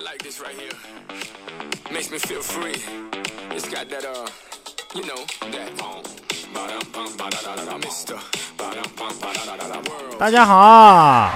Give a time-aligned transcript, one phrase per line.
[0.00, 0.72] like this right here.
[1.92, 2.74] Makes me feel free.
[3.54, 4.26] It's got that, uh,
[4.94, 6.02] you know, that um,
[10.18, 11.30] 大家好，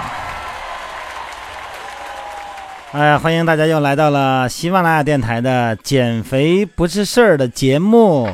[2.93, 8.29] 哎，欢迎大家又来到了喜马拉雅电台的“减肥不是事儿”的节目。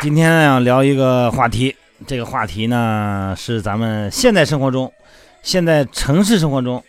[0.00, 1.74] 今天呢要聊一个话题，
[2.06, 4.92] 这个话题呢是咱们现代生活中、
[5.42, 6.84] 现在城市生活中，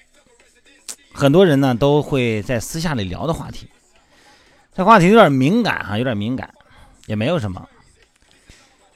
[1.14, 3.70] 很多人呢都会在私下里聊的话题。
[4.74, 6.54] 这话题有点敏感哈、有点敏感，
[7.06, 7.68] 也没有什么。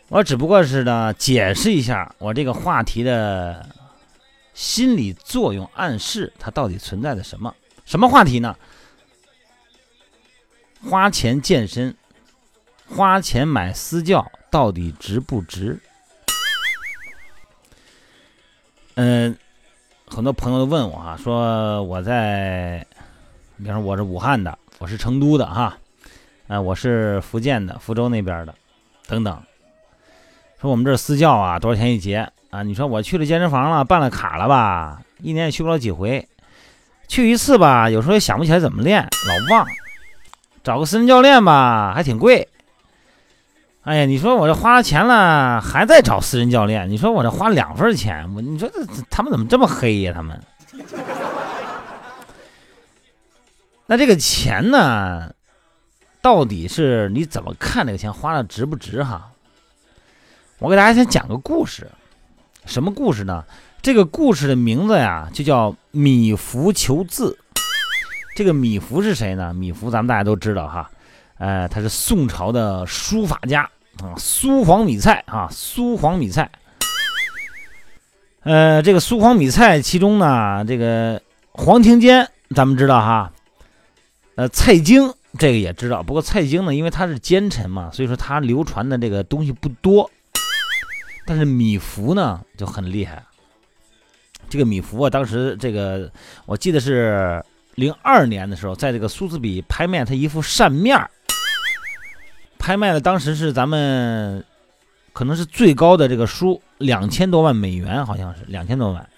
[0.10, 3.68] 我只不过是呢解释一下我这个话题的
[4.54, 7.56] 心理作用暗示，它到底存在着什么？
[7.86, 8.56] 什么话题呢？
[10.90, 11.96] 花钱健身，
[12.88, 15.80] 花钱买私教到底值不值？
[18.96, 19.36] 嗯，
[20.14, 22.86] 很多朋友都问我哈，说我在，
[23.58, 25.76] 比方说我是武汉的，我是成都的哈，
[26.48, 28.54] 呃，我是福建的，福州那边的，
[29.08, 29.36] 等等。
[30.62, 32.62] 说我们这私教啊，多少钱一节啊？
[32.62, 35.02] 你说我去了健身房了，办了卡了吧？
[35.20, 36.28] 一年也去不了几回，
[37.08, 39.66] 去一次吧，有时候也想不起来怎么练，老忘。
[40.64, 42.48] 找个私人教练吧，还挺贵。
[43.84, 46.90] 哎呀，你说我这花了钱了，还在找私人教练？
[46.90, 50.14] 你说我这花两份钱，我你说这他们怎么这么黑呀？
[50.16, 50.42] 他们。
[53.86, 55.34] 那这个钱呢，
[56.22, 59.30] 到底是你怎么看这个钱花的值不值哈？
[60.60, 61.92] 我给大家先讲个故事，
[62.66, 63.44] 什么故事呢？
[63.82, 67.38] 这个故事的名字呀，就叫米芾求字。
[68.38, 69.54] 这个米芾是谁呢？
[69.54, 70.90] 米芾咱们大家都知道哈，
[71.44, 73.70] 呃，他是宋朝的书法家
[74.02, 76.50] 啊，苏黄米蔡啊，苏黄米蔡。
[78.44, 81.22] 呃，这个苏黄米蔡其中呢，这个
[81.52, 82.26] 黄庭坚
[82.56, 83.34] 咱们知道哈，
[84.36, 90.10] 呃，蔡京这个也知道，不过蔡京呢，因为他是奸臣嘛，所以说他流传的这个东西不多。
[91.26, 93.22] 但是米芾呢就很厉害，
[94.48, 96.10] 这个米芾啊，当时这个
[96.46, 97.44] 我记得是
[97.76, 101.12] 零二年的时候，在这个苏富比拍卖他一幅扇面儿，
[102.64, 104.42] 拍卖的当时是咱们
[105.12, 109.10] 可能是最高的这个书，两千多万美元，好像是两千多万。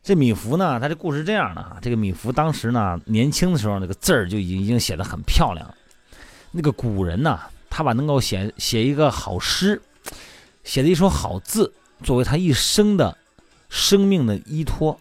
[0.00, 5.74] 这米芾呢，他这故事这样的哈，这个米芾当时呢年轻的时候，那个字儿就已经已经写的很漂亮了。
[6.52, 9.82] 那个古人呢，他把能够写写一个好诗。
[10.62, 11.72] 写的一首好字，
[12.04, 13.18] 作为他一生的
[13.68, 15.00] 生命的依托，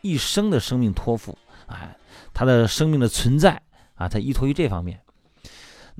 [0.00, 1.38] 一生的生命托付。
[1.68, 1.96] 哎，
[2.34, 3.62] 他的生命的存在
[3.94, 4.98] 啊，他依托于这方面。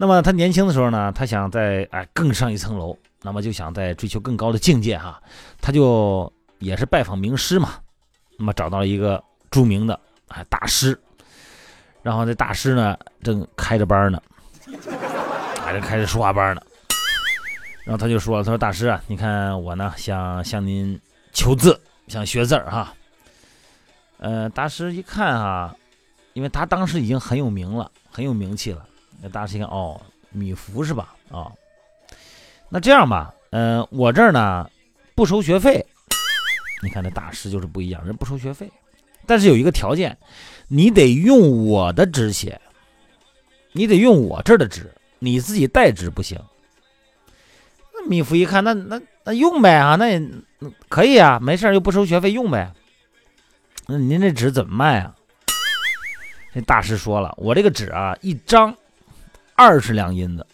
[0.01, 5.21] 那么他年轻的时候呢，他想在哎更上一层楼，那么就想在追求更高的境界哈，
[5.61, 7.71] 他就也是拜访名师嘛。
[8.39, 9.21] 那么找到一个
[9.51, 9.99] 著名的
[10.29, 10.97] 哎大师，
[12.01, 14.23] 然后这大师呢正开着班呢，
[15.61, 16.63] 还正开着书画班呢。
[17.83, 21.01] 然后他就说：“他说大师啊，你看我呢，想向您
[21.33, 22.95] 求字，想学字儿哈。
[24.19, 25.75] 呃，大师一看哈，
[26.35, 28.87] 因为他当时已经很有名了，很有名气了。
[29.21, 31.15] 那大师一看，哦，米芾是吧？
[31.31, 31.53] 哦，
[32.69, 34.69] 那这样吧，呃，我这儿呢
[35.15, 35.85] 不收学费。
[36.83, 38.71] 你看这大师就是不一样，人不收学费，
[39.27, 40.17] 但是有一个条件，
[40.69, 42.61] 你得用我的纸写，
[43.73, 46.39] 你得用我这儿的纸，你自己带纸不行。”
[47.93, 50.23] 那米芾一看，那那那用呗啊，那也
[50.89, 52.73] 可以啊，没事又不收学费，用呗。
[53.89, 55.17] 那您这纸怎么卖啊？
[56.55, 58.73] 这大师说了，我这个纸啊，一张
[59.59, 60.47] 二十两银子。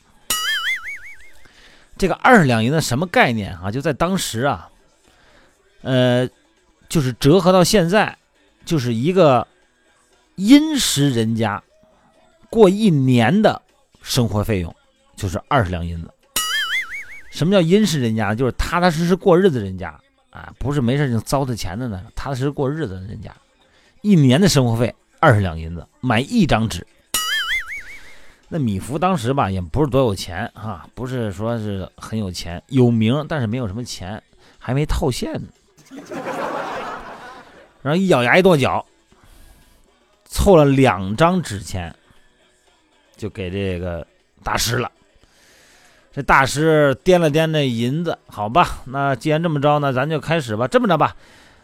[1.99, 3.71] 这个二十两银子什么概念啊？
[3.71, 4.69] 就在当时啊，
[5.83, 6.29] 呃，
[6.89, 8.17] 就是折合到现在，
[8.65, 9.47] 就是一个
[10.37, 11.63] 殷实人家
[12.51, 13.63] 过一年的
[14.03, 14.75] 生活费用，
[15.15, 16.11] 就是二十两银子。
[17.31, 18.35] 什么叫殷实人家？
[18.35, 19.95] 就是踏踏实实过日子人家
[20.31, 23.31] 啊，不是没事就糟蹋钱的呢，踏踏实实过日子的人家，
[24.00, 26.85] 一年的生活费二十两银子买一张纸。
[28.56, 34.23] 那米芾当时吧，也不是多有钱哈，不是说是很有钱，有名但是没有什么钱，
[34.61, 35.49] 还没套现呢。
[37.83, 38.87] 然后一咬牙一跺脚，
[40.27, 41.93] 凑了两张纸钱，
[43.17, 44.06] 就给这个
[44.45, 44.89] 大师了。
[46.12, 50.69] 这大师掂了掂那银子，好吧，那既然这么着呢，咱就开始吧。
[50.69, 51.17] 这么着吧，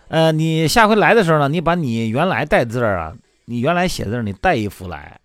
[0.09, 3.15] 呃，你下回来的时候呢，你把你原来带字儿啊，
[3.45, 5.20] 你原来写字，你带一幅来，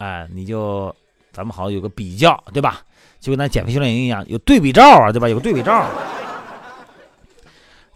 [0.00, 0.94] 哎，你就
[1.30, 2.80] 咱们好有个比较，对吧？
[3.20, 5.28] 就跟咱减肥训练营一样，有对比照啊，对吧？
[5.28, 5.86] 有个对比照。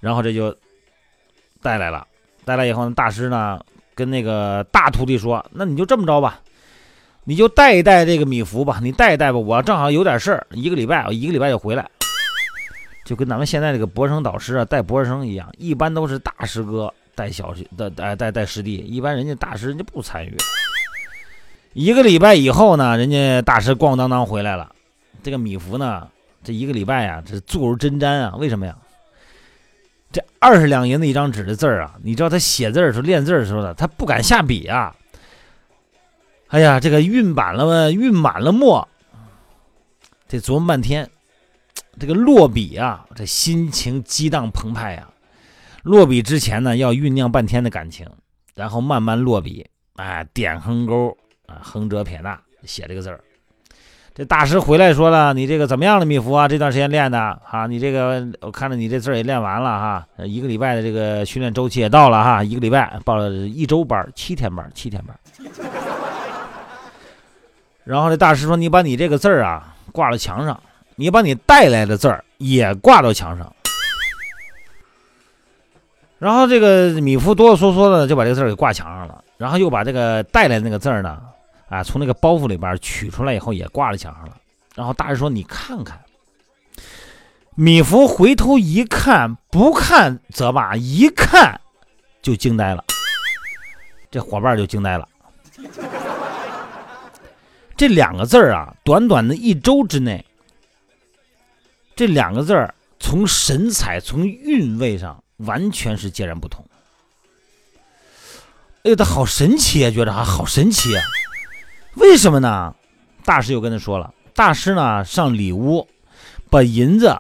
[0.01, 0.55] 然后这就
[1.62, 2.06] 带来了。
[2.45, 3.59] 带来以后呢，大师呢
[3.95, 6.41] 跟那个大徒弟说：“那你就这么着吧，
[7.25, 9.39] 你就带一带这个米芾吧，你带一带吧。
[9.39, 11.91] 我正好有点事儿，一个礼拜，我一个礼拜就回来。
[13.06, 17.67] 就跟咱们现在这个博士生导师啊带博士生一样，一般都是大师哥带小学，
[17.97, 20.37] 带带带师弟，一般人家大师人家不参与。
[21.75, 24.73] 一个礼拜以后呢，人家大师咣当当回来了，
[25.25, 26.09] 这个米芾呢，
[26.44, 28.76] 这一个礼拜呀，这坐如针毡啊，为什么呀？”
[30.12, 34.94] 这二十两银子一张纸的字儿啊，你知道他写字的时候练字的时候呢，他不敢下笔啊。
[36.47, 38.87] 哎呀，这个运满了，运满了墨，
[40.29, 41.11] 得琢磨半天。
[41.99, 45.09] 这个落笔啊，这心情激荡澎湃呀。
[45.82, 48.09] 落笔之前呢，要酝酿半天的感情，
[48.55, 49.67] 然后慢慢落笔，
[49.97, 53.20] 哎，点横钩啊，横折撇捺写这个字儿。
[54.17, 56.46] 这大师回来说了：“你这个怎么样了，米芾啊？
[56.46, 57.19] 这段时间练的
[57.50, 65.19] 啊，你这个我看着你这字儿也练完了哈，一个礼拜的这个训练周期也到了哈，一个礼拜报了一周班，七天班，七天班。
[67.82, 70.62] 然后这大师说：你把你这个字儿啊挂到墙上，
[70.94, 73.52] 你把你带来的字儿也挂到墙上。
[76.20, 81.20] 然后这个米芾哆哆嗦嗦的就把这个字儿给挂墙上了，然后又把这个带来的那个字儿呢。”
[81.69, 84.37] 啊，从那个包袱里边取出来以后，也挂在墙上了。
[84.75, 86.01] 然后大师说：“你看看。”
[87.57, 91.61] 米芾回头一看，不看则罢，一看
[92.21, 92.85] 就惊呆了。
[94.11, 95.09] 这伙伴就惊呆了。
[97.77, 100.25] 这两个字儿啊，短短的一周之内，
[101.95, 106.65] 这两个字儿从神采、从韵味上完全是截然不同。
[108.83, 109.91] 哎呦，他好神奇啊！
[109.91, 111.05] 觉得啊，好神奇啊！
[111.96, 112.75] 为什么呢？
[113.25, 115.88] 大师又跟他说了，大师呢上里屋，
[116.50, 117.17] 把银子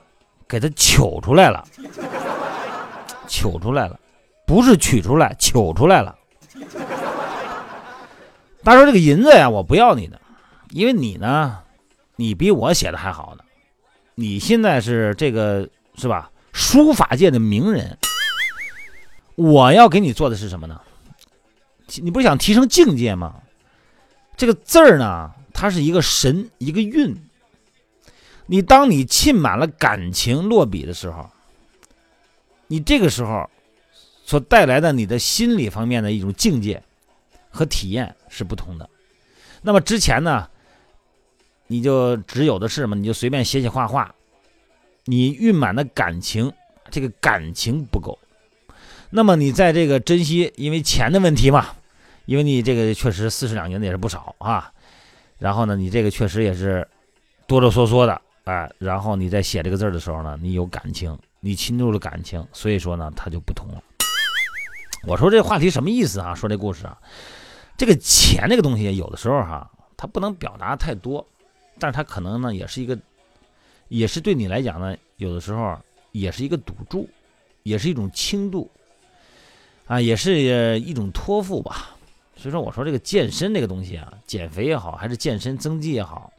[0.46, 1.66] 给他取出来了，
[3.26, 3.98] 取出来了，
[4.46, 6.14] 不是取出来，取出来了。
[8.62, 10.20] 大师说：“这个银子呀，我不要你的，
[10.70, 11.60] 因为你呢，
[12.16, 13.44] 你比我写的还好呢。
[14.14, 16.30] 你现在是这个是吧？
[16.52, 17.96] 书法界的名人。
[19.36, 20.80] 我要给你做的是什么呢？
[21.96, 23.36] 你不是想提升境界吗？”
[24.36, 27.16] 这个字儿呢，它是一个神，一个韵。
[28.46, 31.30] 你当你浸满了感情落笔的时候，
[32.66, 33.48] 你这个时候
[34.24, 36.82] 所带来的你的心理方面的一种境界
[37.50, 38.90] 和体验是不同的。
[39.62, 40.48] 那么之前呢，
[41.68, 44.14] 你就只有的是嘛，你就随便写写画画，
[45.04, 46.52] 你蕴满的感情，
[46.90, 48.18] 这个感情不够。
[49.10, 51.76] 那么你在这个珍惜，因为钱的问题嘛。
[52.26, 54.72] 因为你这个确实四十两银子也是不少啊，
[55.38, 56.86] 然后呢，你这个确实也是
[57.46, 63.82] 哆哆嗦嗦的哎，然后你在写这个字的时候呢，你有感情，你倾注了感情，所以说呢，它就不同了。
[65.06, 66.34] 我说这话题什么意思啊？
[66.34, 66.98] 说这故事啊，
[67.76, 71.26] 这个钱这个东西有的时候哈，它不能表达太多，
[71.78, 72.98] 但是它可能呢，也是一个，
[73.88, 75.78] 也是对你来讲呢，有的时候
[76.12, 77.08] 也是一个赌注，
[77.64, 78.70] 也是一种轻度
[79.86, 81.93] 啊，也是一种托付吧。
[82.44, 86.30] 所以说，我说这个健身这个东西啊，减肥也好，还是健身增肌也好，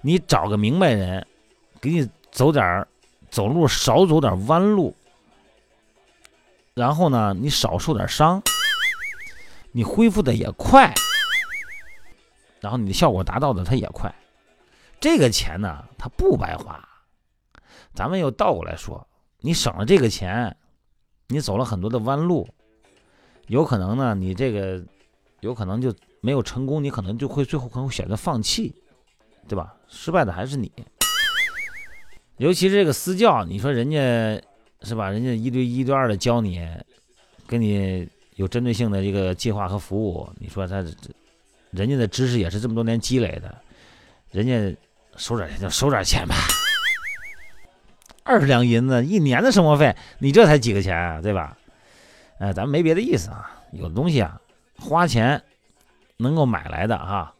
[0.00, 1.26] 你找个明白人，
[1.80, 2.86] 给你走点儿
[3.28, 4.94] 走路少走点弯路，
[6.74, 8.40] 然后呢，你少受点伤，
[9.72, 10.94] 你恢复的也快，
[12.60, 14.14] 然后你的效果达到的它也快，
[15.00, 16.88] 这个钱呢，它不白花。
[17.94, 19.04] 咱们又倒过来说，
[19.40, 20.56] 你省了这个钱，
[21.26, 22.48] 你走了很多的弯路，
[23.48, 24.80] 有可能呢，你这个。
[25.40, 28.74] 有可能就没有成功，你可能就会最后可能会选择放弃，
[29.46, 29.74] 对吧？
[29.88, 30.72] 失败的还是你。
[32.38, 33.98] 尤其是这个私教，你说人家
[34.82, 35.08] 是吧？
[35.08, 36.66] 人家一对一对二的教你，
[37.48, 40.90] 给你有针对性的这个计划和服务，你说他这
[41.70, 43.56] 人家的知识也是这么多年积累的，
[44.30, 44.76] 人家
[45.16, 46.34] 收点钱就收点钱吧。
[48.22, 51.56] 二十两银子一年的生活费，你这才几个钱啊，对吧？
[52.38, 54.40] 哎，咱们没别的意思啊，有的东西啊。
[54.78, 55.42] 花钱
[56.16, 57.32] 能够买来的哈，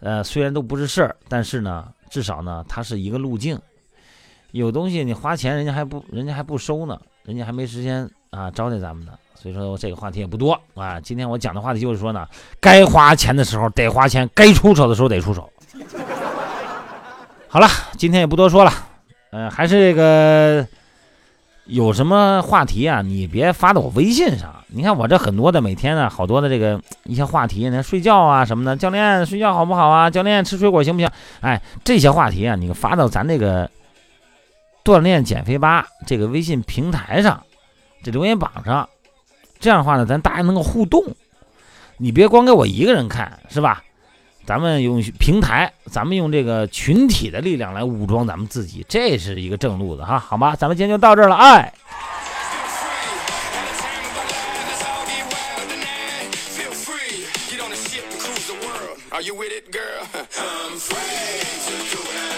[0.00, 3.58] 呃，虽然都不是事儿，但是呢，至少呢，它是一个路径。
[4.52, 9.12] 有东西你花钱，人家还不，人家还不收呢，人家还没时间啊招待咱们呢。
[9.34, 11.00] 所以说这个话题也不多啊。
[11.00, 12.28] 今天我讲的话题就是说呢，
[12.60, 15.50] 该花钱的时候得花钱，该出手的时候得出手。
[17.48, 17.66] 好了，
[17.96, 18.72] 今天也不多说了，
[19.30, 20.66] 呃，还是这个。
[21.64, 23.02] 有什么话题啊？
[23.02, 24.52] 你别发到我微信上。
[24.74, 30.10] 你看我这很多的每天呢，好多的这个一些话题，你睡觉啊什么的，教练睡觉好不好啊？
[30.10, 31.08] 教练吃水果行不行？
[31.40, 33.70] 哎，这些话题啊，你发到咱这个
[34.82, 37.42] 锻炼减肥吧这个微信平台上，
[38.02, 38.88] 这留言榜上
[39.60, 41.04] 这样的话呢，咱大家能够互动，
[41.98, 43.82] 你别光给我一个人看，是吧？
[44.46, 50.56] 咱们用平台，咱们用这个群体的力量来武装咱们自己，这是一个正路子哈，好吗？
[50.56, 51.72] 咱们今天就到这儿了，哎。
[59.24, 60.02] You with it, girl?
[60.36, 62.31] I'm free.